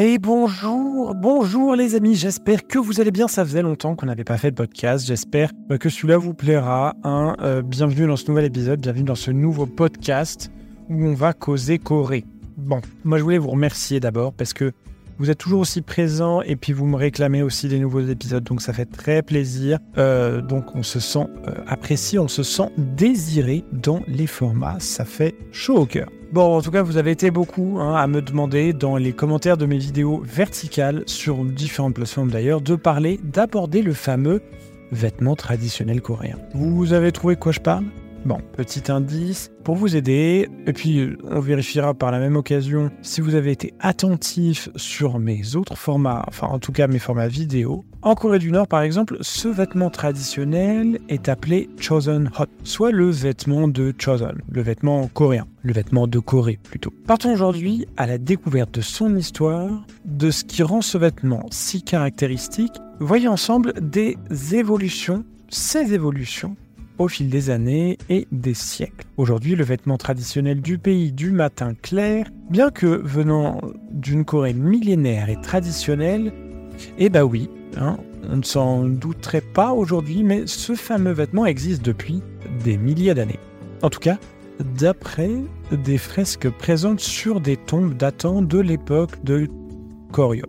[0.00, 4.22] Hey bonjour, bonjour les amis, j'espère que vous allez bien, ça faisait longtemps qu'on n'avait
[4.22, 6.94] pas fait de podcast, j'espère que celui-là vous plaira.
[7.02, 7.34] Hein.
[7.40, 10.52] Euh, bienvenue dans ce nouvel épisode, bienvenue dans ce nouveau podcast
[10.88, 12.24] où on va causer Corée.
[12.56, 14.70] Bon, moi je voulais vous remercier d'abord parce que
[15.18, 18.62] vous êtes toujours aussi présent et puis vous me réclamez aussi des nouveaux épisodes, donc
[18.62, 19.80] ça fait très plaisir.
[19.96, 25.04] Euh, donc on se sent euh, apprécié, on se sent désiré dans les formats, ça
[25.04, 26.08] fait chaud au cœur.
[26.30, 29.56] Bon, en tout cas, vous avez été beaucoup hein, à me demander dans les commentaires
[29.56, 34.42] de mes vidéos verticales, sur différentes plateformes d'ailleurs, de parler, d'aborder le fameux
[34.92, 36.36] vêtement traditionnel coréen.
[36.54, 37.84] Vous avez trouvé quoi je parle?
[38.24, 43.20] Bon, petit indice pour vous aider, et puis on vérifiera par la même occasion si
[43.20, 47.84] vous avez été attentif sur mes autres formats, enfin en tout cas mes formats vidéo.
[48.02, 53.08] En Corée du Nord par exemple, ce vêtement traditionnel est appelé Chosen Hot, soit le
[53.10, 56.92] vêtement de Chosen, le vêtement coréen, le vêtement de Corée plutôt.
[57.06, 61.82] Partons aujourd'hui à la découverte de son histoire, de ce qui rend ce vêtement si
[61.82, 62.74] caractéristique.
[63.00, 64.16] Voyons ensemble des
[64.52, 66.56] évolutions, ces évolutions
[66.98, 69.06] au fil des années et des siècles.
[69.16, 75.30] Aujourd'hui, le vêtement traditionnel du pays du matin clair, bien que venant d'une Corée millénaire
[75.30, 76.32] et traditionnelle,
[76.98, 81.84] eh bah oui, hein, on ne s'en douterait pas aujourd'hui, mais ce fameux vêtement existe
[81.84, 82.22] depuis
[82.64, 83.38] des milliers d'années.
[83.82, 84.18] En tout cas,
[84.60, 85.30] d'après
[85.70, 89.48] des fresques présentes sur des tombes datant de l'époque de
[90.12, 90.46] Koryo.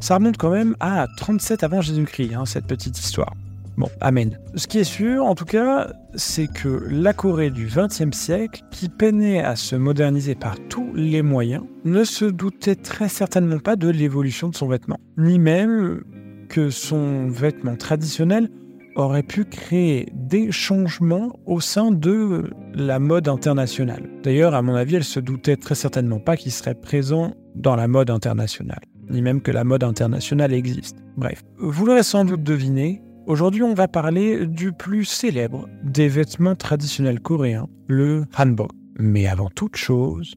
[0.00, 3.34] Ça remonte quand même à 37 avant Jésus-Christ, hein, cette petite histoire.
[3.76, 4.38] Bon, amen.
[4.54, 8.88] Ce qui est sûr, en tout cas, c'est que la Corée du XXe siècle, qui
[8.88, 13.88] peinait à se moderniser par tous les moyens, ne se doutait très certainement pas de
[13.88, 16.02] l'évolution de son vêtement, ni même
[16.48, 18.48] que son vêtement traditionnel
[18.94, 24.08] aurait pu créer des changements au sein de la mode internationale.
[24.22, 27.88] D'ailleurs, à mon avis, elle se doutait très certainement pas qu'il serait présent dans la
[27.88, 28.80] mode internationale,
[29.10, 30.96] ni même que la mode internationale existe.
[31.18, 36.54] Bref, vous l'aurez sans doute deviné, Aujourd'hui, on va parler du plus célèbre des vêtements
[36.54, 38.70] traditionnels coréens, le hanbok.
[39.00, 40.36] Mais avant toute chose,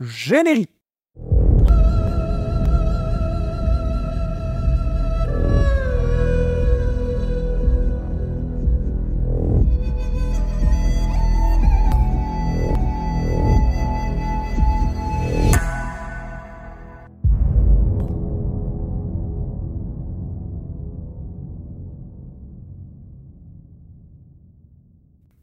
[0.00, 0.70] générique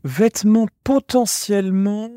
[0.08, 2.10] vêtements potentiellement,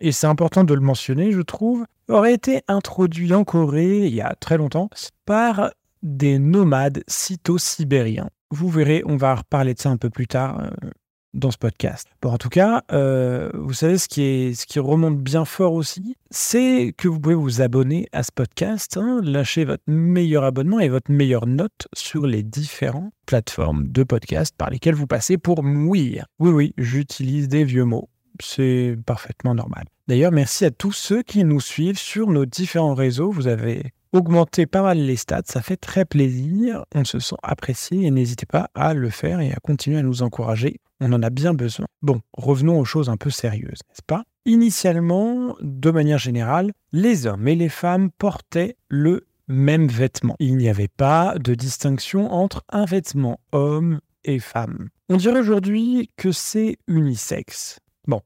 [0.00, 4.20] et c'est important de le mentionner, je trouve, auraient été introduits en Corée il y
[4.20, 4.90] a très longtemps
[5.26, 5.72] par
[6.02, 8.30] des nomades sito-sibériens.
[8.50, 10.90] Vous verrez, on va reparler de ça un peu plus tard euh,
[11.34, 12.08] dans ce podcast.
[12.22, 17.08] Bon, en tout cas, euh, vous savez ce qui, remonte bien fort aussi, c'est que
[17.08, 21.46] vous pouvez vous abonner à ce podcast, hein, lâcher votre meilleur abonnement et votre meilleure
[21.46, 26.26] note sur les différentes plateformes de podcast par lesquelles vous passez pour mourir.
[26.38, 28.08] Oui, oui, j'utilise des vieux mots.
[28.40, 29.84] C'est parfaitement normal.
[30.06, 33.30] D'ailleurs, merci à tous ceux qui nous suivent sur nos différents réseaux.
[33.30, 38.06] Vous avez augmenter pas mal les stats, ça fait très plaisir, on se sent apprécié
[38.06, 41.30] et n'hésitez pas à le faire et à continuer à nous encourager, on en a
[41.30, 41.86] bien besoin.
[42.02, 44.24] Bon, revenons aux choses un peu sérieuses, n'est-ce pas?
[44.44, 50.36] Initialement, de manière générale, les hommes et les femmes portaient le même vêtement.
[50.38, 54.88] Il n'y avait pas de distinction entre un vêtement homme et femme.
[55.08, 57.80] On dirait aujourd'hui que c'est unisexe.
[58.06, 58.20] Bon,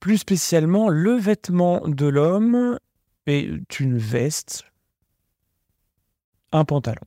[0.00, 2.78] plus spécialement, le vêtement de l'homme
[3.26, 4.64] est une veste,
[6.52, 7.02] un pantalon.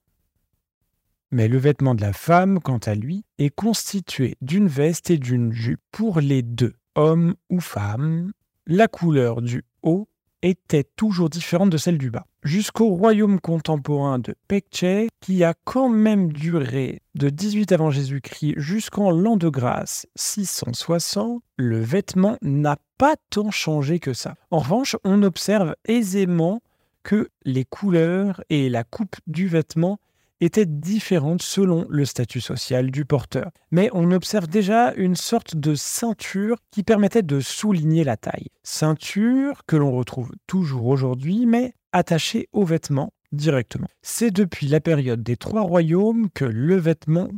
[1.31, 5.53] Mais le vêtement de la femme, quant à lui, est constitué d'une veste et d'une
[5.53, 5.79] jupe.
[5.91, 8.33] Pour les deux, hommes ou femmes,
[8.67, 10.09] la couleur du haut
[10.41, 12.25] était toujours différente de celle du bas.
[12.43, 19.11] Jusqu'au royaume contemporain de Pekche, qui a quand même duré de 18 avant Jésus-Christ jusqu'en
[19.11, 24.35] l'an de grâce 660, le vêtement n'a pas tant changé que ça.
[24.49, 26.61] En revanche, on observe aisément
[27.03, 29.99] que les couleurs et la coupe du vêtement
[30.41, 33.51] étaient différentes selon le statut social du porteur.
[33.69, 38.47] Mais on observe déjà une sorte de ceinture qui permettait de souligner la taille.
[38.63, 43.87] Ceinture que l'on retrouve toujours aujourd'hui, mais attachée au vêtement directement.
[44.01, 47.29] C'est depuis la période des trois royaumes que le vêtement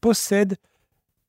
[0.00, 0.56] possède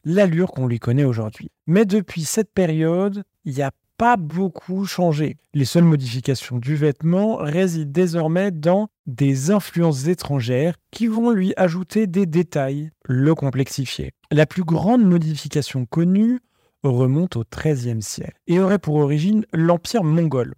[0.03, 1.51] l'allure qu'on lui connaît aujourd'hui.
[1.67, 5.37] Mais depuis cette période, il y a pas beaucoup changé.
[5.53, 12.07] Les seules modifications du vêtement résident désormais dans des influences étrangères qui vont lui ajouter
[12.07, 14.13] des détails, le complexifier.
[14.31, 16.39] La plus grande modification connue
[16.81, 20.55] remonte au XIIIe siècle et aurait pour origine l'Empire mongol.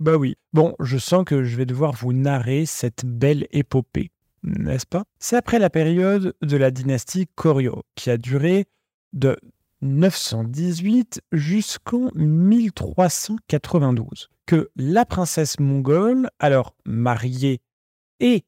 [0.00, 0.36] Bah oui.
[0.54, 4.10] Bon, je sens que je vais devoir vous narrer cette belle épopée,
[4.42, 5.04] n'est-ce pas?
[5.18, 8.64] C'est après la période de la dynastie Koryo, qui a duré
[9.12, 9.36] de
[9.86, 17.60] 918 jusqu'en 1392, que la princesse mongole, alors mariée
[18.20, 18.44] et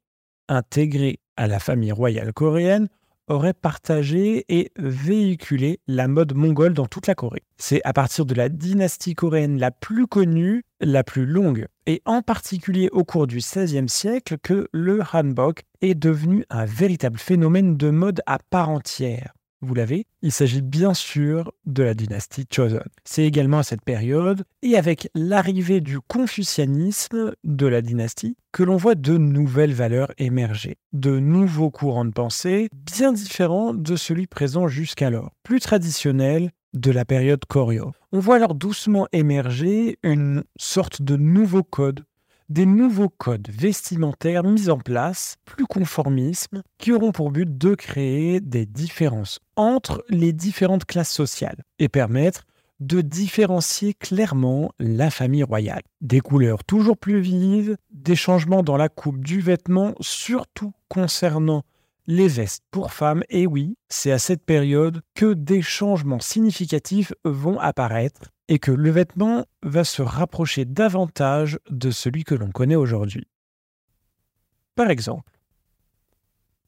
[0.49, 2.89] intégrée à la famille royale coréenne,
[3.29, 7.43] aurait partagé et véhiculé la mode mongole dans toute la Corée.
[7.59, 12.23] C'est à partir de la dynastie coréenne la plus connue, la plus longue, et en
[12.23, 17.91] particulier au cours du XVIe siècle que le hanbok est devenu un véritable phénomène de
[17.91, 22.83] mode à part entière vous l'avez, il s'agit bien sûr de la dynastie Choson.
[23.05, 28.77] C'est également à cette période, et avec l'arrivée du confucianisme de la dynastie, que l'on
[28.77, 34.69] voit de nouvelles valeurs émerger, de nouveaux courants de pensée bien différents de celui présent
[34.69, 37.93] jusqu'alors, plus traditionnels de la période Koryo.
[38.13, 42.05] On voit alors doucement émerger une sorte de nouveau code
[42.49, 48.41] des nouveaux codes vestimentaires mis en place, plus conformisme, qui auront pour but de créer
[48.41, 52.45] des différences entre les différentes classes sociales et permettre
[52.81, 55.83] de différencier clairement la famille royale.
[56.01, 61.65] Des couleurs toujours plus vives, des changements dans la coupe du vêtement, surtout concernant
[62.09, 67.61] les vestes pour femmes, et oui, c'est à cette période que des changements significatifs vont
[67.61, 73.29] apparaître et que le vêtement va se rapprocher davantage de celui que l'on connaît aujourd'hui.
[74.75, 75.31] Par exemple,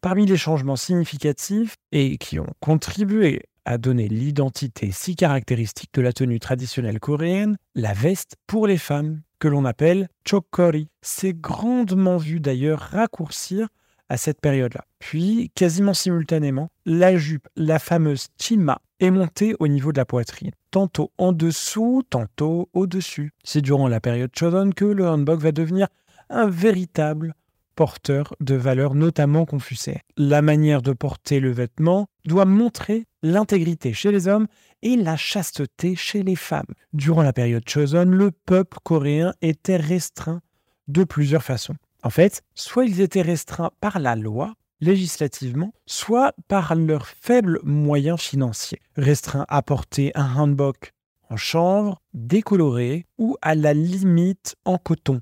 [0.03, 6.13] parmi les changements significatifs et qui ont contribué à donner l'identité si caractéristique de la
[6.13, 12.41] tenue traditionnelle coréenne, la veste pour les femmes, que l'on appelle chokori, s'est grandement vu
[12.41, 13.69] d'ailleurs raccourcir
[14.11, 14.85] à cette période-là.
[15.01, 20.53] Puis, quasiment simultanément, la jupe, la fameuse chima, est montée au niveau de la poitrine,
[20.71, 23.33] tantôt en dessous, tantôt au-dessus.
[23.43, 25.89] C'est durant la période Choson que le hanbok va devenir
[26.29, 27.35] un véritable
[27.75, 30.03] porteur de valeurs notamment confucées.
[30.19, 34.47] La manière de porter le vêtement doit montrer l'intégrité chez les hommes
[34.83, 36.67] et la chasteté chez les femmes.
[36.93, 40.43] Durant la période Choson, le peuple coréen était restreint
[40.89, 41.77] de plusieurs façons.
[42.03, 48.21] En fait, soit ils étaient restreints par la loi, législativement, soit par leurs faibles moyens
[48.21, 50.93] financiers, restreints à porter un handbook
[51.29, 55.21] en chanvre, décoloré ou à la limite en coton.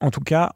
[0.00, 0.54] En tout cas,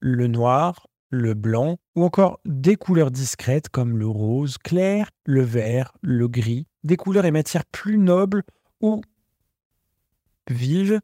[0.00, 5.92] le noir, le blanc ou encore des couleurs discrètes comme le rose clair, le vert,
[6.00, 8.42] le gris, des couleurs et matières plus nobles
[8.80, 9.02] ou
[10.48, 11.00] vives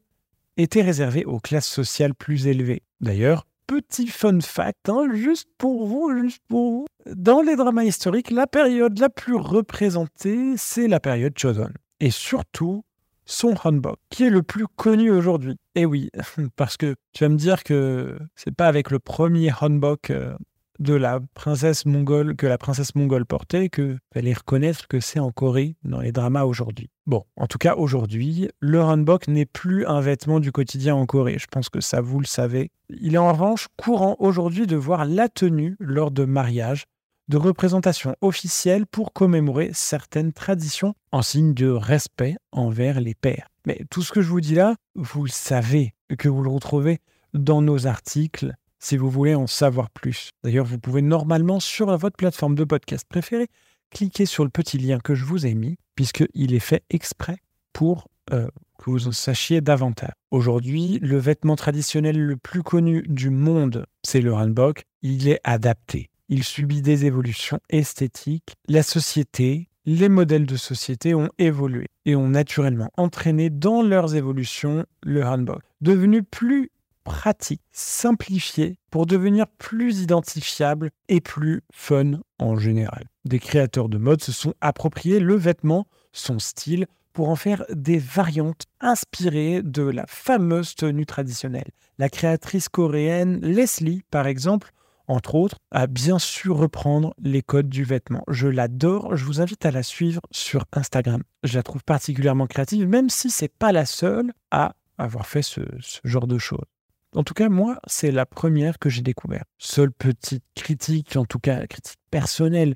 [0.57, 2.83] étaient réservées aux classes sociales plus élevées.
[3.01, 6.85] D'ailleurs, petit fun fact, hein, juste pour vous, juste pour vous.
[7.05, 11.69] Dans les dramas historiques, la période la plus représentée, c'est la période Choson.
[11.99, 12.83] Et surtout,
[13.25, 15.55] son hanbok, qui est le plus connu aujourd'hui.
[15.75, 16.09] Et oui,
[16.55, 20.35] parce que tu vas me dire que c'est pas avec le premier hanbok euh,
[20.79, 25.31] de la princesse mongole que la princesse mongole portait que fallait reconnaître que c'est en
[25.31, 26.89] Corée dans les dramas aujourd'hui.
[27.05, 31.37] Bon, en tout cas aujourd'hui, le hanbok n'est plus un vêtement du quotidien en Corée.
[31.37, 32.71] Je pense que ça vous le savez.
[32.89, 36.85] Il est en revanche courant aujourd'hui de voir la tenue lors de mariages,
[37.27, 43.49] de représentations officielles pour commémorer certaines traditions en signe de respect envers les pères.
[43.65, 46.99] Mais tout ce que je vous dis là, vous le savez, que vous le retrouvez
[47.33, 50.31] dans nos articles si vous voulez en savoir plus.
[50.43, 53.47] D'ailleurs, vous pouvez normalement sur votre plateforme de podcast préférée
[53.89, 57.37] cliquer sur le petit lien que je vous ai mis, puisqu'il est fait exprès
[57.73, 60.11] pour euh, que vous en sachiez davantage.
[60.31, 64.83] Aujourd'hui, le vêtement traditionnel le plus connu du monde, c'est le hanbok.
[65.01, 66.09] Il est adapté.
[66.29, 68.53] Il subit des évolutions esthétiques.
[68.67, 74.85] La société, les modèles de société ont évolué et ont naturellement entraîné dans leurs évolutions
[75.03, 75.61] le hanbok.
[75.81, 76.69] Devenu plus
[77.09, 83.05] pratique, simplifié pour devenir plus identifiable et plus fun en général.
[83.25, 87.97] Des créateurs de mode se sont appropriés le vêtement, son style, pour en faire des
[87.97, 91.71] variantes inspirées de la fameuse tenue traditionnelle.
[91.97, 94.71] La créatrice coréenne Leslie, par exemple,
[95.07, 98.23] entre autres, a bien su reprendre les codes du vêtement.
[98.27, 101.23] Je l'adore, je vous invite à la suivre sur Instagram.
[101.43, 105.61] Je la trouve particulièrement créative, même si c'est pas la seule à avoir fait ce
[106.03, 106.67] genre de choses.
[107.15, 109.45] En tout cas, moi, c'est la première que j'ai découvert.
[109.57, 112.75] Seule petite critique, en tout cas critique personnelle,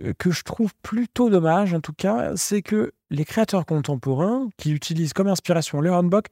[0.00, 4.72] euh, que je trouve plutôt dommage, en tout cas, c'est que les créateurs contemporains qui
[4.72, 6.26] utilisent comme inspiration le handbook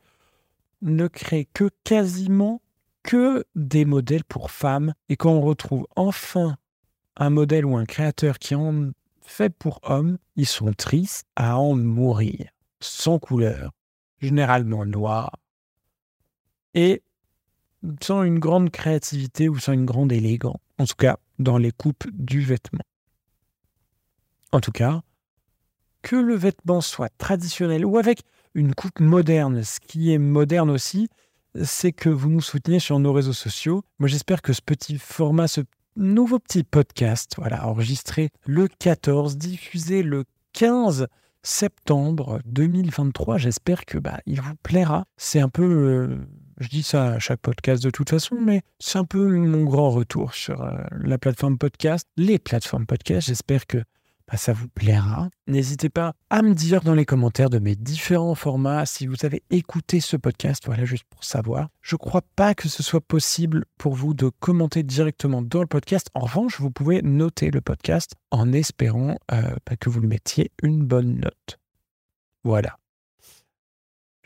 [0.83, 2.63] ne créent que quasiment
[3.03, 4.95] que des modèles pour femmes.
[5.09, 6.57] Et quand on retrouve enfin
[7.17, 8.91] un modèle ou un créateur qui en
[9.23, 12.51] fait pour hommes, ils sont tristes à en mourir.
[12.81, 13.73] Sans couleur,
[14.21, 15.33] généralement noir,
[16.75, 17.03] et
[18.03, 20.59] sans une grande créativité ou sans une grande élégance.
[20.79, 22.85] En tout cas, dans les coupes du vêtement.
[24.53, 25.03] En tout cas,
[26.03, 28.23] que le vêtement soit traditionnel ou avec
[28.55, 31.09] une coupe moderne, ce qui est moderne aussi,
[31.63, 33.83] c'est que vous nous soutenez sur nos réseaux sociaux.
[33.99, 35.63] Moi, j'espère que ce petit format, ce
[35.97, 41.09] nouveau petit podcast, voilà, enregistré le 14, diffusé le 15
[41.43, 45.05] septembre 2023, j'espère que bah, il vous plaira.
[45.17, 46.19] C'est un peu, euh,
[46.61, 49.91] je dis ça à chaque podcast de toute façon, mais c'est un peu mon grand
[49.91, 53.29] retour sur euh, la plateforme podcast, les plateformes podcast.
[53.29, 53.79] J'espère que
[54.29, 55.31] bah, ça vous plaira.
[55.47, 59.43] N'hésitez pas à me dire dans les commentaires de mes différents formats si vous avez
[59.50, 61.69] écouté ce podcast, voilà, juste pour savoir.
[61.81, 65.67] Je ne crois pas que ce soit possible pour vous de commenter directement dans le
[65.67, 66.09] podcast.
[66.15, 70.50] En revanche, vous pouvez noter le podcast en espérant euh, bah, que vous le mettiez
[70.62, 71.59] une bonne note.
[72.45, 72.77] Voilà.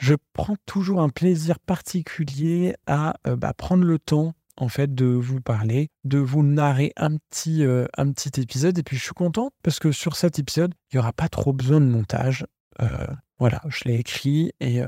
[0.03, 5.07] Je prends toujours un plaisir particulier à euh, bah, prendre le temps en fait de
[5.07, 8.77] vous parler, de vous narrer un petit, euh, un petit épisode.
[8.77, 11.53] Et puis je suis content parce que sur cet épisode, il n'y aura pas trop
[11.53, 12.45] besoin de montage.
[12.81, 13.07] Euh,
[13.39, 14.81] voilà, je l'ai écrit et,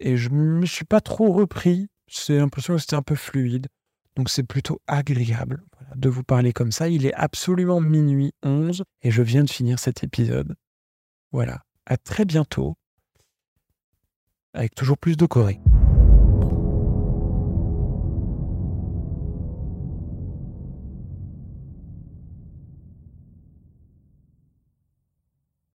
[0.00, 1.88] et je ne me suis pas trop repris.
[2.08, 3.66] C'est l'impression que c'était un peu fluide.
[4.16, 5.64] Donc c'est plutôt agréable
[5.96, 6.88] de vous parler comme ça.
[6.88, 10.54] Il est absolument minuit 11 et je viens de finir cet épisode.
[11.30, 12.74] Voilà, à très bientôt
[14.54, 15.60] avec toujours plus de Corée.